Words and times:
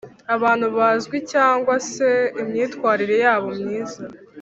abantu 0.35 0.67
bazwi 0.77 1.17
cyangwa 1.31 1.73
se 1.91 2.09
imyitwarire 2.41 3.15
yabo 3.25 3.49
myiza 3.61 4.03